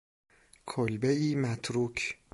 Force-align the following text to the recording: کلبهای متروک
کلبهای 0.65 1.35
متروک 1.35 2.17